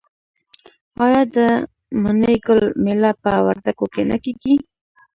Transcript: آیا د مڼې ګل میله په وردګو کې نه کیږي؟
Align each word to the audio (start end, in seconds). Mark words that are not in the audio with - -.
آیا 1.05 1.21
د 1.35 1.37
مڼې 2.01 2.35
ګل 2.45 2.61
میله 2.83 3.11
په 3.23 3.31
وردګو 3.45 3.85
کې 3.93 4.03
نه 4.11 4.17
کیږي؟ 4.23 4.55